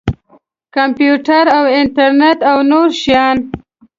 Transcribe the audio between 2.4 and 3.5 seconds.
او نور شیان.